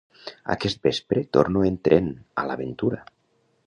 Aquest 0.53 0.81
vespre 0.87 1.23
torno 1.39 1.63
en 1.71 1.79
tren, 1.89 2.11
a 2.45 2.51
l'aventura! 2.51 3.05